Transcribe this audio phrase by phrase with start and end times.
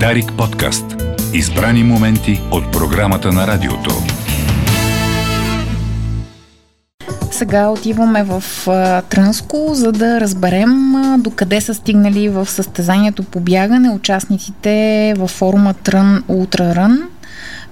[0.00, 0.84] Дарик подкаст.
[1.34, 3.90] Избрани моменти от програмата на радиото.
[7.30, 8.42] Сега отиваме в
[9.10, 16.24] Трънско, за да разберем докъде са стигнали в състезанието по бягане участниците във форума Трън
[16.28, 16.98] Ултра Рън.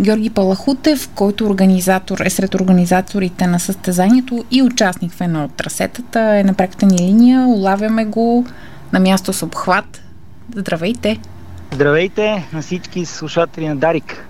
[0.00, 6.20] Георги Палахутев, който организатор, е сред организаторите на състезанието и участник в едно от трасетата,
[6.20, 7.46] е на пряката ни линия.
[7.46, 8.46] Улавяме го
[8.92, 10.02] на място с обхват.
[10.56, 11.20] Здравейте!
[11.72, 14.26] Здравейте на всички слушатели на Дарик.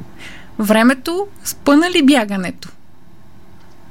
[0.59, 2.69] Времето спъна ли бягането?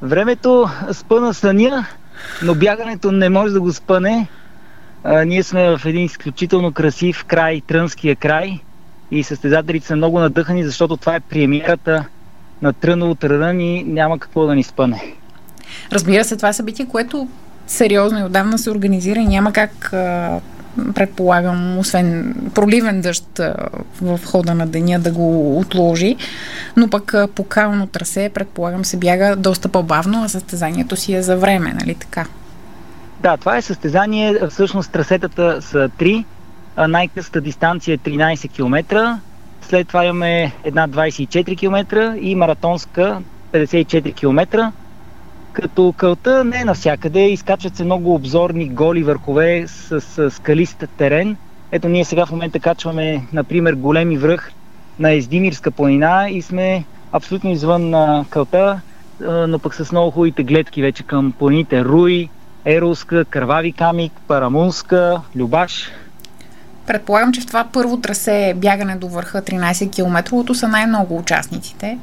[0.02, 1.86] Времето спъна съня,
[2.44, 4.28] но бягането не може да го спъне.
[5.04, 8.60] А, ние сме в един изключително красив край, Трънския край
[9.12, 12.06] и състезателите са много надъхани, защото това е премиерата
[12.62, 15.14] на Тръново Трън и няма какво да ни спъне.
[15.92, 17.28] Разбира се, това е събитие, което
[17.68, 19.94] сериозно и отдавна се организира и няма как
[20.96, 23.42] предполагам, освен проливен дъжд
[24.02, 26.16] в хода на деня да го отложи,
[26.78, 31.38] но пък по кално трасе, предполагам, се бяга доста по-бавно, а състезанието си е за
[31.38, 32.26] време, нали така?
[33.20, 36.26] Да, това е състезание, всъщност трасетата са три,
[36.88, 39.20] най-късата дистанция е 13 км,
[39.62, 43.22] след това имаме една 24 км и маратонска
[43.54, 44.72] 54 км.
[45.54, 51.38] Като кълта не е навсякъде, изкачват се много обзорни голи върхове с, с скалист терен.
[51.72, 54.52] Ето ние сега в момента качваме, например, големи връх
[55.00, 58.82] на Ездимирска планина и сме абсолютно извън на кълта,
[59.48, 62.30] но пък с много хубавите гледки вече към планините Руи,
[62.66, 65.92] Ерулска, Кървави камик, Парамунска, Любаш.
[66.88, 71.98] Предполагам, че в това първо трасе бягане до върха 13 км са най-много участниците.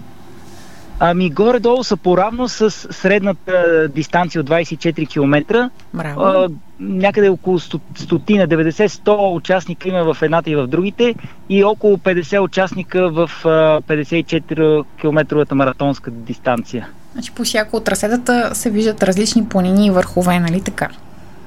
[1.00, 5.70] Ами горе-долу са поравно с средната дистанция от 24 км.
[5.94, 6.20] Браво.
[6.20, 6.48] А,
[6.80, 11.14] някъде около 100, 90-100 участника има в едната и в другите
[11.48, 16.88] и около 50 участника в 54 км маратонска дистанция.
[17.12, 20.88] Значи по всяко от трасетата се виждат различни планини и върхове, нали така?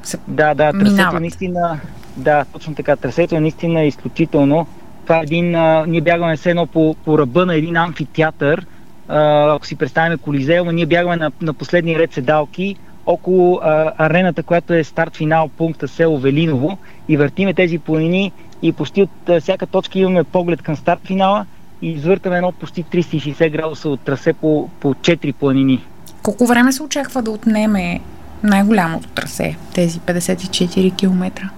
[0.04, 1.80] Се да, да, трасето е наистина,
[2.18, 4.68] да, точно така, трасето е наистина изключително.
[5.04, 8.66] Това е един, а, ние бягаме все едно по, по ръба на един амфитеатър,
[9.12, 14.74] ако си представяме Колизеума, ние бягаме на, на последния ред седалки около а, арената, която
[14.74, 16.78] е старт-финал пункта село Велиново
[17.08, 21.46] и въртиме тези планини и почти от а, всяка точка имаме поглед към старт-финала
[21.82, 25.84] и извъртаме едно почти 360 градуса от трасе по, по 4 планини.
[26.24, 28.00] Колко време се очаква да отнеме
[28.44, 31.50] най-голямото трасе, тези 54 км?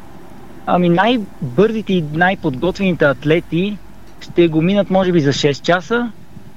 [0.66, 3.78] Ами най-бързите и най-подготвените атлети
[4.22, 6.12] ще го минат може би за 6 часа,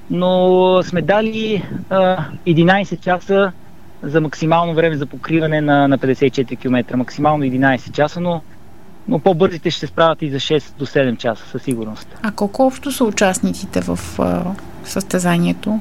[0.09, 3.51] но сме дали а, 11 часа
[4.03, 6.97] за максимално време за покриване на, на 54 км.
[6.97, 8.41] Максимално 11 часа, но,
[9.07, 12.17] но по-бързите ще се справят и за 6 до 7 часа със сигурност.
[12.23, 14.43] А колко общо са участниците в а,
[14.83, 15.79] състезанието?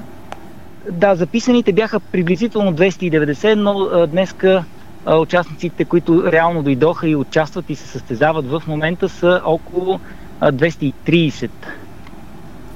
[0.93, 4.65] Да, записаните бяха приблизително 290, но а, днеска
[5.07, 10.01] а, участниците, които реално дойдоха и участват и се състезават в момента са около
[10.41, 11.51] а, 230.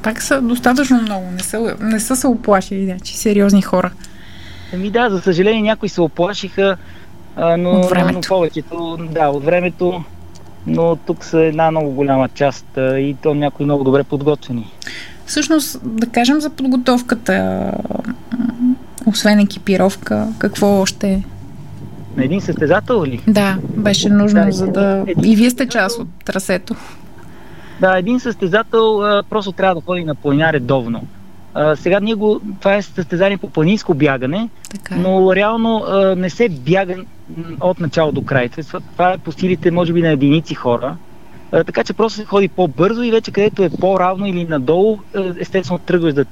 [0.02, 1.26] Пак са достатъчно много.
[1.30, 3.90] Не са, не са се оплашили, значи сериозни хора.
[4.74, 6.76] Ами да, за съжаление някои се оплашиха,
[7.36, 8.14] а, но, от времето.
[8.14, 10.04] но повечето, да, от времето,
[10.66, 14.72] но тук са една много голяма част а, и то някои много добре подготвени.
[15.26, 17.64] Всъщност, да кажем за подготовката,
[19.06, 21.24] освен екипировка, какво още
[22.16, 23.20] на един състезател ли?
[23.28, 25.04] Да, беше нужно, да, за да...
[25.24, 26.74] И вие сте част от трасето.
[27.80, 31.02] Да, един състезател а, просто трябва да ходи на планина редовно.
[31.54, 34.98] А, сега ние го, това е състезание по планинско бягане, така е.
[34.98, 36.96] но реално а, не се бяга
[37.60, 38.48] от начало до край.
[38.48, 40.96] Това, това е по силите, може би, на единици хора.
[41.52, 44.98] А, така че просто се ходи по-бързо и вече където е по-равно или надолу,
[45.38, 46.24] естествено тръгваш да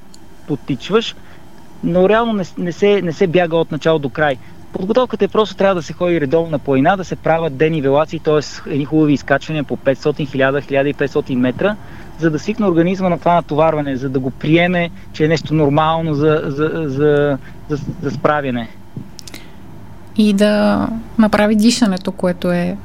[0.46, 1.16] потичваш,
[1.84, 4.36] но реално не, не, се, не се бяга от начало до край.
[4.72, 8.70] Подготовката е просто трябва да се ходи редовно на планина, да се правят денивелации, т.е.
[8.70, 11.76] едни хубави изкачвания по 500, 1000, 1500 метра,
[12.18, 16.14] за да свикне организма на това натоварване, за да го приеме, че е нещо нормално
[16.14, 17.38] за, за, за,
[17.68, 18.68] за, за справяне.
[20.16, 20.86] И да
[21.18, 22.76] направи дишането, което е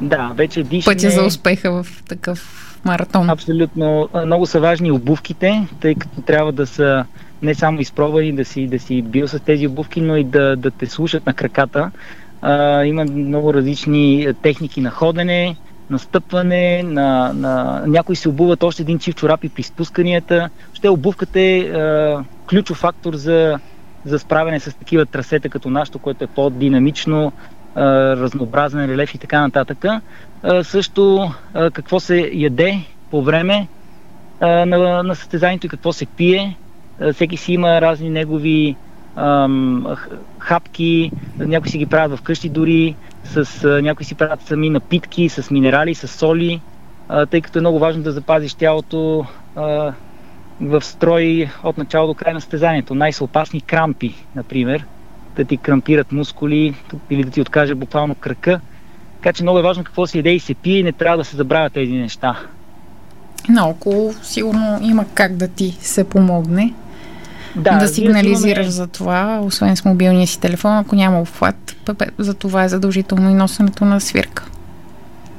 [0.00, 0.94] да, вече дишане...
[0.94, 3.30] пътя за успеха в такъв маратон.
[3.30, 4.08] Абсолютно.
[4.26, 7.04] Много са важни обувките, тъй като трябва да са
[7.42, 10.70] не само изпробвани да си, да си бил с тези обувки, но и да, да
[10.70, 11.90] те слушат на краката.
[12.42, 15.56] А, има много различни техники на ходене,
[15.90, 17.82] на стъпване, на, на...
[17.86, 20.50] някои се обуват още един чив чорапи при спусканията.
[20.72, 23.58] Ще обувката е а, ключов фактор за,
[24.04, 27.32] за справяне с такива трасета като нашото, което е по-динамично,
[27.76, 29.84] разнообразен релеф и така нататък.
[30.62, 31.32] Също
[31.72, 32.80] какво се яде
[33.10, 33.68] по време,
[34.40, 36.56] на, на състезанието и какво се пие.
[37.12, 38.76] Всеки си има разни негови
[39.16, 39.86] ам,
[40.38, 45.94] хапки, някои си ги правят вкъщи дори, с, някои си правят сами напитки, с минерали,
[45.94, 46.60] с соли,
[47.08, 49.26] а, тъй като е много важно да запазиш тялото
[49.56, 49.92] а,
[50.60, 52.94] в строй от начало до край на състезанието.
[52.94, 54.84] Най-са опасни крампи, например,
[55.38, 56.74] да ти крампират мускули
[57.10, 58.60] или да ти откаже буквално кръка.
[59.16, 61.24] Така че много е важно какво се яде и се пие и не трябва да
[61.24, 62.36] се забравят тези неща.
[63.48, 66.74] Наоколо сигурно има как да ти се помогне.
[67.56, 68.70] Да, да сигнализираш имаме...
[68.70, 71.76] за това, освен с мобилния си телефон, ако няма обхват,
[72.18, 74.46] за това е задължително и носенето на свирка.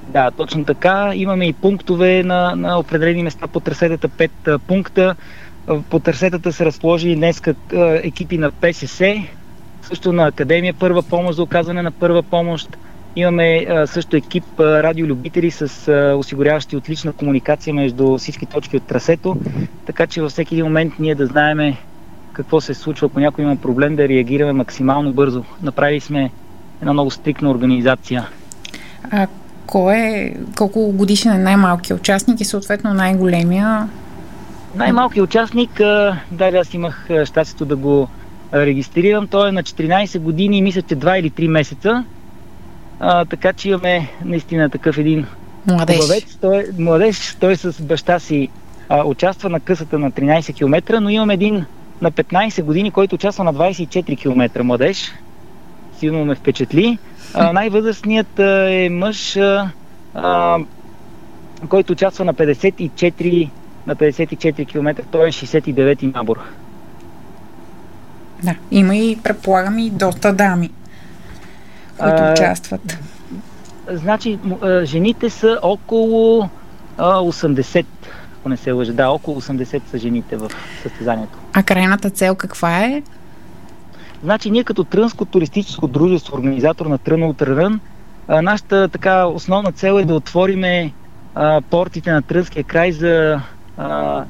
[0.08, 1.12] Да, точно така.
[1.16, 4.32] Имаме и пунктове на, на определени места по трасетата, пет
[4.68, 5.16] пункта.
[5.90, 7.42] По трасетата се разположи днес
[7.74, 9.24] екипи на ПСС,
[9.82, 12.78] също на Академия Първа помощ за оказване на първа помощ.
[13.16, 18.84] Имаме а, също екип а, радиолюбители с а, осигуряващи отлична комуникация между всички точки от
[18.84, 19.38] трасето,
[19.86, 21.78] така че във всеки един момент ние да знаеме
[22.34, 25.44] какво се случва, ако някой има проблем, да реагираме максимално бързо.
[25.64, 26.32] Направили сме
[26.82, 28.28] една много стрикна организация.
[29.12, 29.28] А
[29.66, 33.90] кой е, колко годишен е най-малкият участник и съответно най-големия?
[34.76, 35.72] Най-малкият участник,
[36.32, 38.08] да, аз имах щастието да го
[38.54, 39.28] регистрирам.
[39.28, 42.04] Той е на 14 години и мисля, че 2 или 3 месеца.
[43.00, 45.26] А, така че имаме наистина такъв един
[45.68, 46.00] младеж.
[46.00, 46.38] Хубавец.
[46.42, 48.50] Той, е младеж, той с баща си
[48.90, 51.66] а, участва на късата на 13 км, но имам един
[52.02, 55.12] на 15 години, който участва на 24 км младеж.
[55.98, 56.98] Силно ме впечатли.
[57.34, 59.70] А, най-възрастният а, е мъж, а,
[60.14, 60.58] а,
[61.70, 63.50] който участва на 54
[63.88, 66.40] на 54 км, той е 69-ти набор.
[68.44, 70.70] Да, има и, предполагам, и доста дами,
[71.98, 72.98] които а, участват.
[73.92, 74.40] Значи,
[74.84, 76.50] жените са около
[76.98, 77.86] а, 80,
[78.40, 78.94] ако не се лъжа.
[78.94, 80.52] Да, около 80 са жените в
[80.84, 81.38] състезанието.
[81.54, 83.04] А крайната цел каква е?
[84.24, 87.80] Значи, ние като Трънско туристическо дружество, организатор на Трън Ултрарън,
[88.30, 90.94] нашата така основна цел е да отвориме
[91.36, 93.42] а, портите на Трънския край за
[93.78, 94.24] а,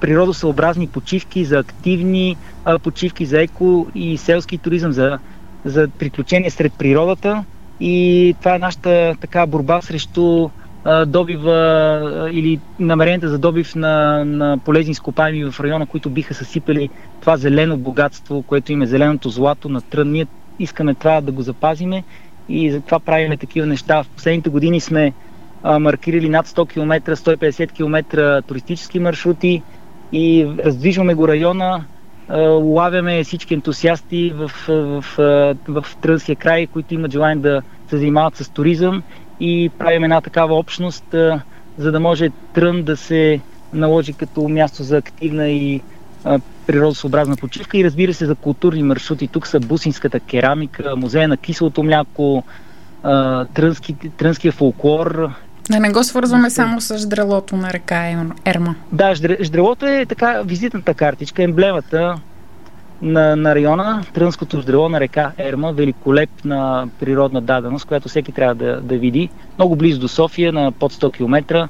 [0.00, 5.18] природосъобразни почивки, за активни а, почивки, за еко и селски туризъм, за,
[5.64, 7.44] за приключения сред природата.
[7.80, 10.48] И това е нашата така борба срещу
[10.84, 16.34] а, добива а, или намеренията за добив на, на полезни изкопаеми в района, които биха
[16.34, 16.88] съсипали
[17.20, 20.10] това зелено богатство, което има зеленото злато на трън.
[20.10, 20.26] Ние
[20.58, 22.04] искаме това да го запазиме
[22.48, 24.02] и затова правиме такива неща.
[24.02, 25.12] В последните години сме
[25.62, 29.62] а, маркирали над 100 км, 150 км туристически маршрути,
[30.12, 31.84] и раздвижваме го района,
[32.30, 38.36] лавяме всички ентусиасти в, в, в, в Трънския край, които имат желание да се занимават
[38.36, 39.02] с туризъм
[39.40, 41.04] и правим една такава общност,
[41.78, 43.40] за да може Трън да се
[43.72, 45.80] наложи като място за активна и
[46.66, 49.28] природосъобразна почивка и разбира се за културни маршрути.
[49.28, 52.44] Тук са бусинската керамика, музея на киселото мляко,
[53.54, 55.30] трънски, трънския фолклор,
[55.70, 58.74] да не го свързваме само с ждрелото на река Ерма.
[58.92, 62.18] Да, ждрелото е така визитната картичка, емблемата
[63.02, 68.80] на, на района, Трънското ждрело на река Ерма, великолепна природна даденост, която всеки трябва да,
[68.80, 69.28] да види.
[69.58, 71.68] Много близо до София, на под 100 км,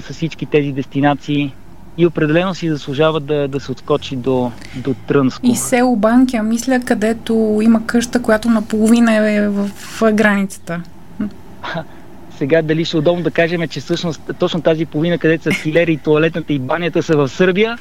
[0.00, 1.54] с всички тези дестинации
[1.98, 5.46] и определено си заслужава да, да се отскочи до, до Трънско.
[5.46, 9.70] И село Банкия, мисля, където има къща, която наполовина е в
[10.12, 10.80] границата.
[12.38, 15.92] Сега дали ще е удобно да кажем, че всъщност точно тази половина, където са филери
[15.92, 17.78] и туалетната и банята са в Сърбия.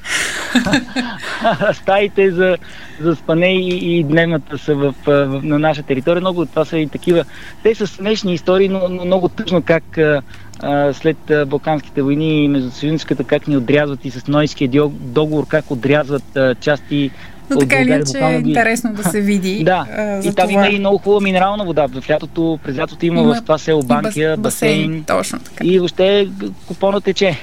[1.74, 2.58] Стаите за,
[3.02, 6.22] за спане и, и дневната са в, в, на наша територия.
[6.22, 7.26] Много от това са и такива.
[7.64, 11.18] Те са смешни истории, но, но много тъжно как а, след
[11.48, 17.12] Балканските войни и междусъюзническата как ни отрязват и с Нойския договор, как отрязват а, части
[17.56, 19.64] но така или че е интересно да се види.
[19.66, 20.52] да, а, и там това...
[20.52, 21.88] има и много хубава минерална вода.
[21.88, 24.88] В лятото, през лятото има, има в това село Банкия, басейн.
[24.88, 25.66] басейн точно така.
[25.66, 26.30] И въобще
[26.68, 27.38] купона тече.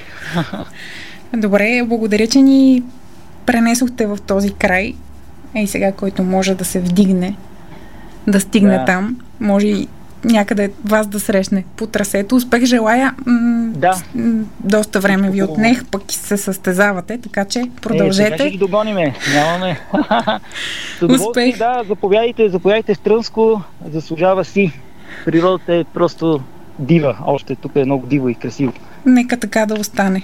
[1.37, 2.83] Добре, благодаря, че ни
[3.45, 4.93] пренесохте в този край.
[5.55, 7.35] Ей сега, който може да се вдигне,
[8.27, 8.85] да стигне да.
[8.85, 9.17] там.
[9.39, 9.87] Може и
[10.23, 12.35] някъде вас да срещне по трасето.
[12.35, 13.13] Успех желая.
[13.25, 14.01] М- да.
[14.59, 18.23] Доста време ви отнех, пък се състезавате, така че продължете.
[18.23, 19.15] Е, сега ще ги догониме.
[19.33, 19.79] Нямаме.
[21.09, 21.57] Успех.
[21.57, 23.61] Да, заповядайте, заповядайте в Трънско.
[23.91, 24.71] Заслужава си.
[25.25, 26.41] Природата е просто
[26.79, 27.17] дива.
[27.25, 28.73] Още тук е много диво и красиво.
[29.05, 30.21] Нека така да остане.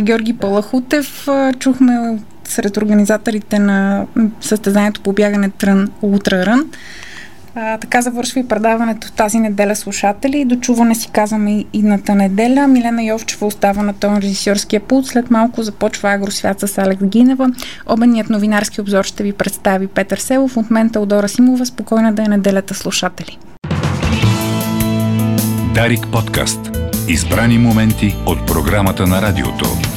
[0.00, 4.06] Георги Палахутев, чухме сред организаторите на
[4.40, 6.70] състезанието по бягане Трън Ултрарън.
[7.54, 10.44] А, така завършва и предаването тази неделя слушатели.
[10.44, 12.68] До чуване си казваме идната неделя.
[12.68, 15.06] Милена Йовчева остава на тон режисьорския пулт.
[15.06, 17.50] След малко започва Агросвят с Алекс Гинева.
[17.86, 20.56] Обеният новинарски обзор ще ви представи Петър Селов.
[20.56, 21.66] От мен Теодора Симова.
[21.66, 23.38] Спокойна да е неделята, слушатели.
[25.74, 26.60] Дарик подкаст.
[27.08, 29.87] Избрани моменти от програмата на радиото.